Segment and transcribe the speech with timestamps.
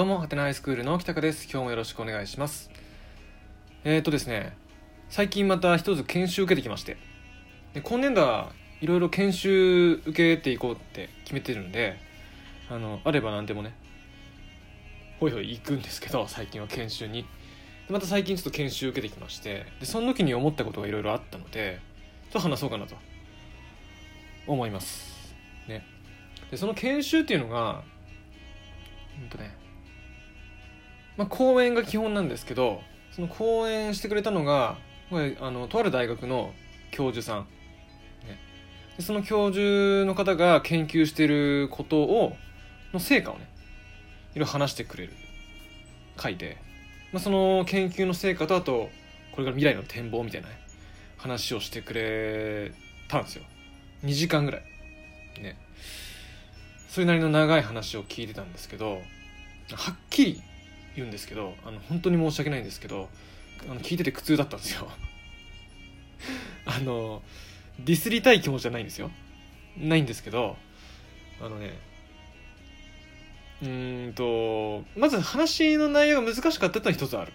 [0.00, 1.44] どうも、はてなハイスクールの北かです。
[1.44, 2.70] 今日もよろしくお願いします。
[3.84, 4.56] えーとですね、
[5.10, 6.96] 最近また一つ研修受けてきまして、
[7.74, 8.50] で今年度は
[8.80, 11.98] いろいろ研修受けていこうって決めてるんで、
[12.70, 13.74] あの、あれば何でもね、
[15.18, 17.26] ほいほい行くんですけど、最近は研修に。
[17.86, 21.78] でまた最近ちょっと研修受けてきまして、で、その時に思ったことがいろいろあったので、
[22.32, 22.94] ちょっと話そうかなと
[24.46, 25.34] 思います。
[25.68, 25.84] ね。
[26.50, 27.82] で、その研修っていうのが、
[29.22, 29.59] うんとね、
[31.20, 32.80] まあ、講演が基本なんですけど
[33.12, 34.78] その講演してくれたのが
[35.10, 36.54] これあのとある大学の
[36.92, 37.42] 教授さん、
[38.26, 38.38] ね、
[38.96, 42.36] でその教授の方が研究してることを
[42.94, 43.50] の成果をね
[44.34, 45.12] いろいろ話してくれる。
[46.16, 46.56] 回で、
[47.12, 48.88] まあ、その研究の成果とあと
[49.32, 50.54] これから未来の展望みたいな、ね、
[51.18, 52.72] 話をしてくれ
[53.08, 53.44] たんですよ。
[54.04, 54.62] 2時間ぐらい。
[55.38, 55.58] ね。
[56.88, 59.02] それなりの長い話を聞いてたんですけど
[59.74, 60.42] はっきり
[60.96, 63.08] 言うんですけどあの本当に申し訳ないんですけど
[63.68, 64.88] あの聞いてて苦痛だったんですよ。
[66.66, 67.22] あの
[67.78, 69.10] ディスりたい気持ちはないんですよ。
[69.76, 70.56] ないんですけど
[71.40, 71.78] あのね
[73.62, 77.32] うんとまず話の内容が難しかったってのは一つある。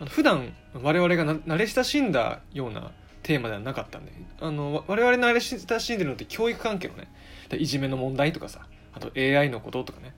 [0.00, 2.90] あの普段我々がな慣れ親しんだような
[3.22, 7.08] テーマではなかったんであの我々慣れ親しんでるのって教育関係のね
[7.58, 10.14] いじめの問題とかさあと AI のこととかね。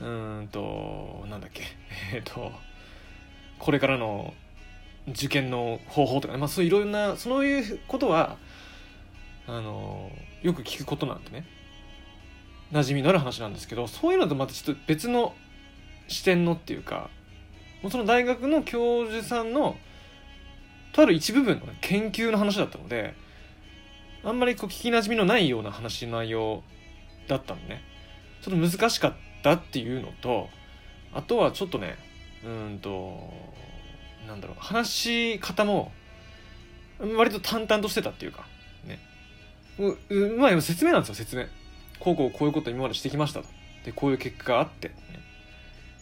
[0.00, 1.62] うんとなんだっけ。
[2.14, 2.52] えっ、と
[3.58, 4.34] これからの
[5.08, 8.36] 受験の方法とかね、まあ、そういろんなそういうことは
[9.46, 10.10] あの
[10.42, 11.44] よく聞くことなんでね。
[12.72, 15.34] 馴染みのある話なんですけどそういうのとまたちょっと別の
[16.06, 17.08] 視点のっていうか
[17.82, 19.76] もうその大学の教授さんの
[20.92, 23.14] とある一部分の、研究の話だったので
[24.24, 26.62] あんまりこう聞きなじみのないような話の内容
[27.28, 27.82] だったんでね。
[28.42, 30.48] ちょっと難しかったたっていうのと
[31.12, 31.96] あとはちょっとね
[32.44, 33.32] うんと
[34.26, 35.92] なんだろう話し方も
[37.16, 38.46] 割と淡々としてたっていうか
[38.84, 38.98] ね。
[39.78, 41.44] ううまい説明なんですよ説明。
[42.00, 43.48] こうこうこういうこと今までしてきましたと。
[43.84, 44.94] でこういう結果があって、ね、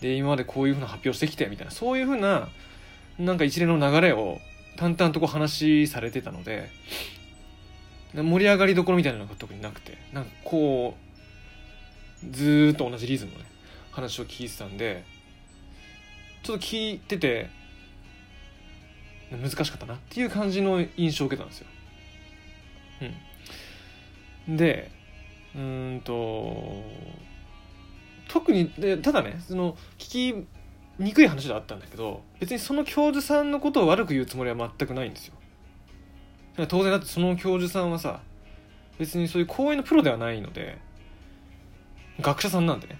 [0.00, 1.72] で今までこういうふうな発表してきてみたいな。
[1.72, 2.48] そういうふうな
[3.18, 4.38] なんか一連の流れを
[4.76, 6.70] 淡々とこう話されてたので
[8.14, 11.05] 盛り上がりどころみたいなのが特になくてなんかこう
[12.30, 13.44] ずっと同じリズムのね
[13.90, 15.04] 話を聞いてたんで
[16.42, 17.48] ちょっと聞いてて
[19.30, 21.66] 難しかったなっていう感じの印象を受けたんですよ。
[24.48, 24.90] うん、で
[25.54, 26.82] うんと
[28.28, 30.46] 特にでただねその聞き
[30.98, 35.34] にくい話であったんだけど別にその教授さんのことを悪く言うつもりは全くないんですよ。
[36.68, 38.20] 当然だってその教授さんはさ
[38.98, 40.78] 別にそういう講演のプロではないので
[42.20, 42.98] 学者さんなんでね。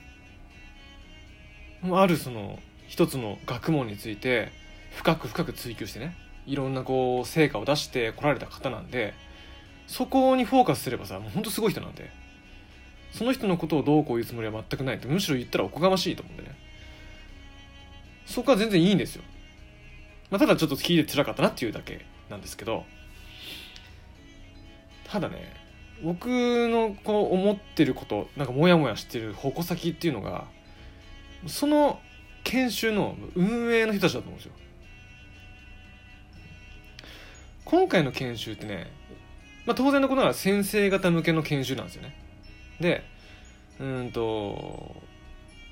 [1.92, 4.50] あるその一つの学問について
[4.94, 6.16] 深く深く追求してね
[6.46, 9.14] いろんなこう成果を出してこられた方なんで
[9.86, 12.10] そこにフォーカスすればさもうほんとすごい人なんで
[13.12, 16.56] その人のことをどうこう言うつもりは全くないってむしろ言ったらおこがましいと思うんでね。
[18.26, 19.22] そこは全然いいんですよ、
[20.30, 22.84] まあ、ただちょっと聞いて辛かったなっていうだけなんですけど
[25.06, 25.65] ただね
[26.02, 30.44] 僕のこう思ってることなんかモヤモヤしてる矛先っていうのが
[31.46, 32.00] その
[32.44, 34.52] 研修の運営の人たちだと思うんですよ。
[37.64, 38.92] 今回の研修ってね、
[39.66, 42.14] まあ、当然のことなら先生方向けの研修なんですよね。
[42.80, 43.02] で
[43.80, 44.94] うんと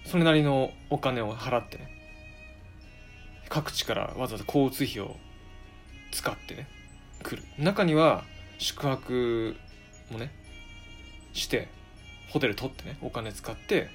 [0.04, 1.88] それなりのお金を払ってね
[3.48, 5.16] 各地からわざわざ交通費を
[6.10, 6.66] 使ってね
[7.22, 7.42] 来る。
[7.58, 8.24] 中には
[8.58, 9.56] 宿泊
[10.10, 10.30] もね
[11.32, 11.68] して
[12.30, 13.88] ホテル取ってねお金使って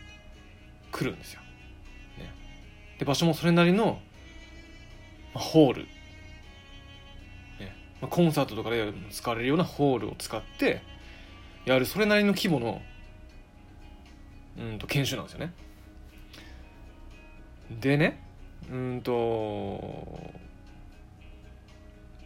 [0.92, 1.42] 来るんですよ、
[2.18, 2.34] ね、
[2.98, 4.00] で場所もそれなりの、
[5.34, 5.82] まあ、ホール、
[7.60, 7.76] ね。
[8.02, 10.82] まあ、コンサートとかで使われるようなホールを使って
[11.66, 12.82] やるそれなりの規模の
[14.58, 15.54] うんと研修なんですよね。
[17.80, 18.24] でね
[18.72, 20.34] うんと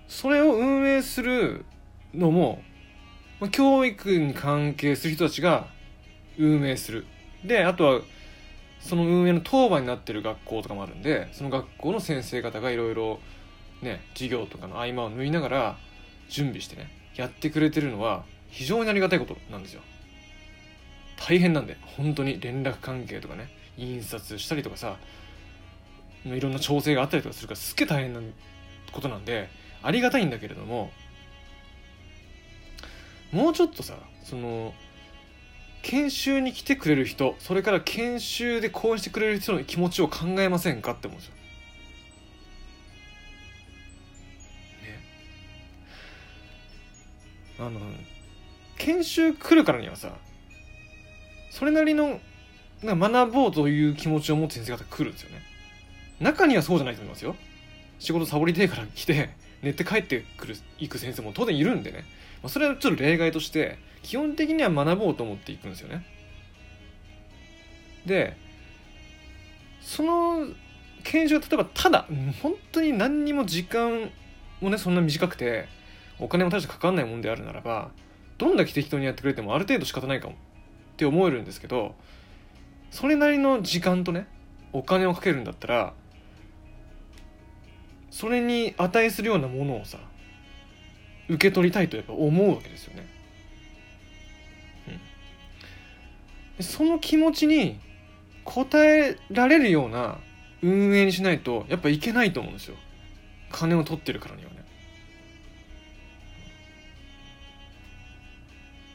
[0.08, 1.66] それを運営する
[2.14, 2.62] のも、
[3.44, 5.68] まあ、教育に関係する人たちが
[6.40, 7.06] 運営する。
[7.44, 8.02] であとは
[8.80, 13.20] その運営の当番になってる学校とかもあるんでその学校の先生方がいろいろ
[13.82, 15.78] ね授業とかの合間を縫いながら
[16.30, 19.82] 準備してねやってくれてるのは非常にありがたいことなんですよ。
[21.18, 24.96] 大変なんで本当に連絡関係とかね印刷したりとかさ
[26.24, 28.22] いろんな調整があったりとかするからすっげえ大変な
[28.94, 29.50] ことなんで
[29.82, 30.92] ありがたいんだけれども
[33.34, 34.74] もうちょっとさその
[35.82, 41.36] 研修に来てくれる人それから研修で講演してくれる人の気持ちを考えませんかって思うんですよ。
[47.64, 47.68] ね。
[47.68, 47.80] あの
[48.78, 50.16] 研修来るからにはさ
[51.52, 52.20] それなりの
[52.84, 55.42] な学ぼうという気持ちを持つ先生方来るんですよね。
[56.20, 57.36] 中にはそうじゃないと思いますよ。
[58.00, 59.30] 仕事サボりてえから来て
[59.62, 62.04] 寝て帰ってくる行く先生も当然いるんでね、
[62.44, 66.06] まあ、それはちょっと例外として基本的には学ぼうと思っていくんですよね。
[68.06, 68.36] で
[69.82, 70.48] その
[71.04, 72.06] 研修が例えばただ
[72.42, 74.12] 本当に何にも時間
[74.62, 75.68] もねそんな短くて
[76.20, 77.92] お金も大してかかんないもんであるならば
[78.38, 80.38] どんだけ適当にやってくれてもある程度仕方ないかもっ
[80.98, 81.96] て思えるんですけど
[82.92, 84.28] それなりの時間とね
[84.74, 85.94] お金をかけるんだったら
[88.10, 89.98] それに値するようなものをさ
[91.30, 93.08] 受け取りたいとやっぱ思うわけですよね。
[96.58, 97.80] うん、その気持ちに
[98.46, 100.20] 応えられるような
[100.62, 102.76] 運営にしないとやっぱいけないと思うんですよ。
[103.52, 104.64] 金を取ってるからにはね。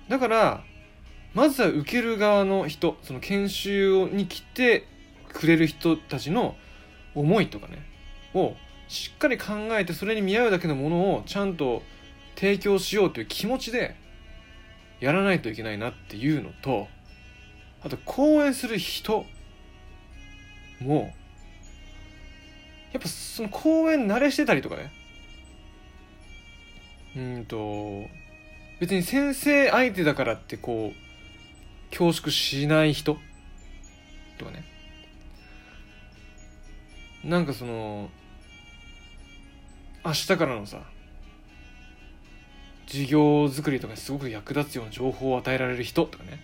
[0.08, 0.64] だから
[1.34, 4.86] まずは受ける側の人その研修に来て
[5.28, 6.56] くれる人たちの
[7.14, 7.86] 思いとかね
[8.34, 8.54] を
[8.88, 11.82] しっかり考えてそれに見合うだけのものをちゃんと
[12.38, 13.96] 提供しようという気持ちで
[15.00, 16.87] やらないといけないなっていうのと
[17.82, 19.26] あと講演する人
[20.81, 21.12] も
[22.93, 24.93] やっぱその講演慣れしてたりとかね。
[27.17, 28.05] うんと
[28.79, 33.19] 別に先生相手だからってこう恐縮しない人
[34.38, 34.62] とかね。
[37.25, 38.11] なんかその
[40.05, 40.82] 明日からのさ
[42.88, 46.40] 授業作りとかにすごく役立つような情報を与えられる人とかね。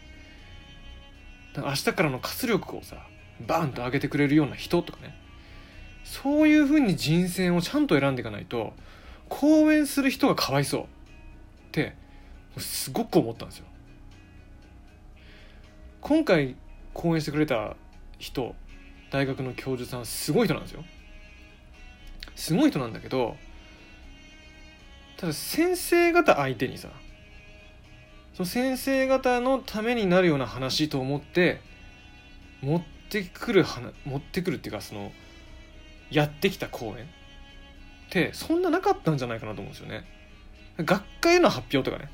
[1.56, 2.96] 明日からの活力をさ
[3.46, 5.14] バンと上げてくれるような人とかね。
[6.04, 8.74] そういうふうに人選をちゃんと選んでいかないと
[9.28, 10.86] 講演する人がかわいそうっ
[11.72, 11.96] て
[12.58, 13.66] すごく思ったんですよ。
[16.02, 16.56] 今回
[16.92, 17.76] 講演してくれた
[18.18, 18.54] 人
[19.10, 20.84] 大学の教授さんすごい人なんですよ。
[22.36, 23.36] すごい人なんだけど
[25.24, 26.90] ただ先生方相手にさ
[28.34, 31.62] その先生方のためになるような話と思って
[32.60, 33.64] 持ってくる
[34.04, 35.12] 持ってくるっていうかその
[36.10, 37.06] やってきた講演っ
[38.10, 40.04] てそんななかったんじゃないかなと思うんですよね。
[40.76, 42.10] 学会への発表とかね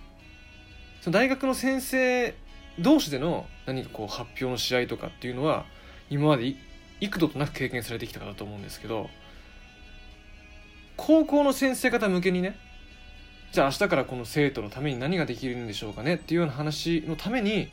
[1.01, 2.33] その大学の先生
[2.79, 5.65] 同士での何かこう発表の試合とかっていうのは
[6.11, 6.55] 今まで
[7.01, 9.11] 幾度となく経験されてきたかなと思うんですけど
[10.97, 12.70] 高校の先生方向けにね
[13.53, 16.15] じゃあ明日からこの生徒のために何ができるんでしょうかね？
[16.15, 17.69] っていうような話のために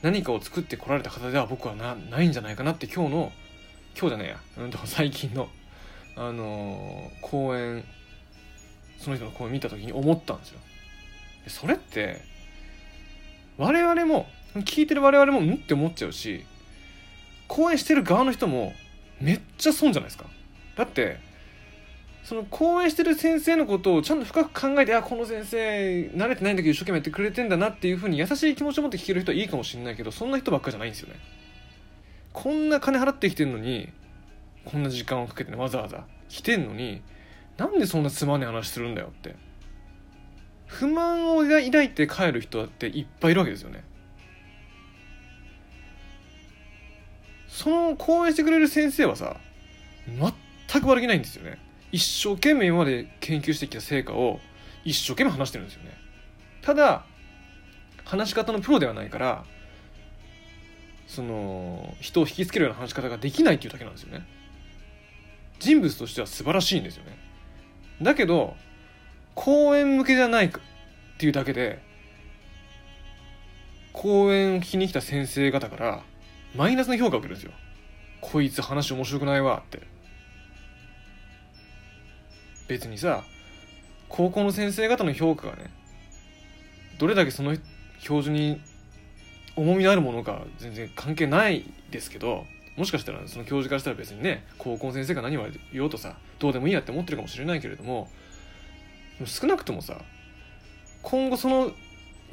[0.00, 3.32] 何かを作ってこられた方では僕はなないんじゃないかなって今日の
[3.98, 5.48] 今日じゃねえや、最近の、
[6.16, 7.84] あのー、講演
[8.98, 10.60] その人の講演見た時に思ったんですよ。
[11.48, 12.22] それって
[13.58, 16.44] 我々も聞いてる我々もんって思っちゃうし
[17.48, 18.72] 講演してる側の人も
[19.20, 20.24] めっちゃ損じゃないですか。
[20.76, 21.18] だって
[22.26, 31.20] その講演してる先生のことをちゃんと深く考えてあこの先生慣れてないんだけど一生懸命やってくれてんだなっていうふうに優しい気持ちを持って聞ける人はいいかもしれないけどそんな人ばっかじゃないんですよね。
[32.32, 33.92] こんな金払ってきてんのに
[34.64, 37.00] こんな時間をかけてねわざわざ来てんのに
[37.58, 39.36] なんでそんなつまんねえ話するんだよって。
[40.66, 43.84] 不満を抱いて帰る人だっていっぱいいるわけですよね。
[47.46, 49.36] その講演してくれる先生はさ
[50.08, 51.64] 全く悪気ないんですよね。
[51.92, 54.40] 一生懸命今まで研究してきた成果を
[54.84, 55.90] 一生懸命話してるんですよね。
[56.62, 57.04] ただ
[58.04, 59.44] 話し方のプロではないから
[61.06, 64.26] その人を引きつけるような話し方ができないっていうだけなんですよね。
[65.58, 67.18] 人物としては素晴らしいんですよね。
[68.02, 68.56] だけど
[69.34, 70.60] 講演向けじゃないか
[71.14, 71.80] っていうだけで
[73.92, 76.02] 講演を聞きに来た先生方から
[76.54, 77.52] マイナスの評価を受けるんですよ。
[78.20, 79.95] こいつ話面白くないわって。
[82.68, 83.24] 別にさ
[84.08, 85.70] 高校の先生方の評価がね
[86.98, 87.56] どれだけその
[88.02, 88.60] 教授に
[89.56, 92.44] 重みのあるものか全然関係ないですけど
[92.76, 98.08] もしかしたらその教授からしたら別にね高校の先生が何を言おうとさどうでもいいやって思ってるかもしれないけれども
[99.24, 99.98] 少なくともさ
[101.02, 101.72] 今後その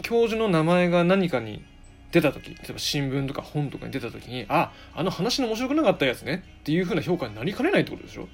[0.01, 1.63] 教授の名前が何かに
[2.11, 8.27] 出た時例えば新聞とか本とかに出た時にああの話の面白くなかったやつねっていうふうな評価になりかねないってことでしょ？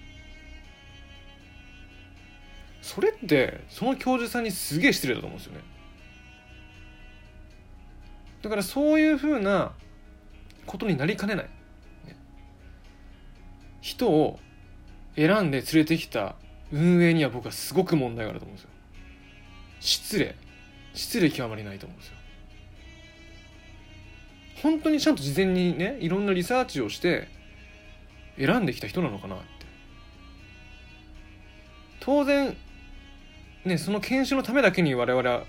[2.81, 5.61] それってその教授さんにすげえ失礼だと思うんですよね。
[8.41, 9.73] だからそういうふうな
[10.65, 11.49] ことになりかねない、
[13.81, 14.39] 人を
[15.15, 16.35] 選んで連れてきた
[16.71, 18.69] 運営には僕はすごく問題があると思うんですよ。
[19.79, 20.35] 失礼。
[20.93, 22.15] 失礼極まりないと思うんですよ。
[24.61, 27.27] 本当にちゃんと事前にねいろんなリサーチをして
[28.37, 29.45] 選んできた人なのかなって。
[31.99, 32.55] 当然
[33.65, 35.43] ねその研修のためだけに我々は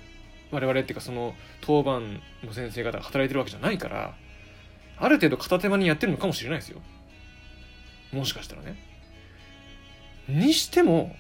[0.51, 4.15] 我々っていうかその当番の先生方が働いてるわけじゃないから
[4.99, 6.81] ある程度片手間にやってるのかもしれないですよ。
[8.13, 8.77] もしかしたらね。
[10.29, 11.15] にしても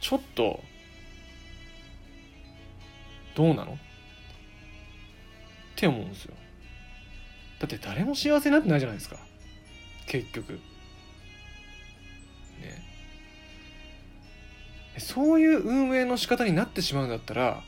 [0.00, 0.60] ちょっと
[3.34, 3.72] どうなの？
[3.72, 3.76] っ
[5.76, 6.34] て思うんですよ。
[7.58, 9.16] だって誰も幸せになってないじゃないですか。
[10.06, 10.52] 結局。
[10.52, 10.58] ね。
[14.98, 17.62] そういう運営の仕方になってしまうんだったら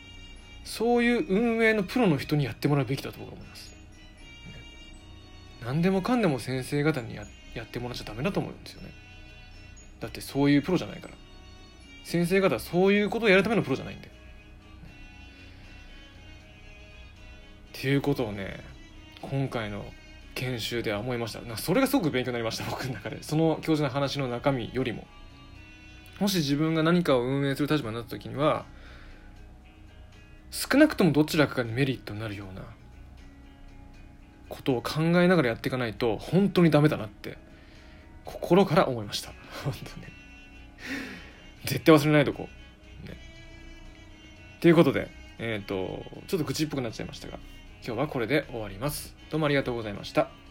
[0.65, 3.75] そういう運営のプロの人にやってもらうべきだと僕は思います、
[5.65, 7.25] 何でもかんでも先生方にや
[7.63, 8.91] ってもらっちゃダメだと思うんですよね。
[10.01, 11.15] だってそういうプロじゃないから。
[12.05, 14.11] 先生方はそういうことをやるためのプロじゃないんでっ
[17.73, 18.61] ていうことをね
[19.23, 19.87] 今回の
[20.35, 21.57] 研修では思いました。
[21.57, 23.23] それがすごく勉強になりました僕の中で。
[23.23, 25.07] その教授の話の中身よりも。
[26.21, 28.65] もし自分が何かを運営する立場になった時には
[30.51, 32.63] 少なくともどちらかにメリットになるような
[34.49, 37.39] ことを考えながらやっていかないと本当にダメだなって
[38.25, 39.33] 心から思いました。
[39.65, 40.09] 本当ね
[41.65, 42.49] 絶対忘れないとこ。
[43.05, 43.17] うね。
[44.61, 47.39] ということでえっ、ー、とちょっと愚痴っぽくなっちゃいましたが
[47.85, 49.15] 今日はこれで終わります。
[49.31, 50.44] どうもありがとうございました。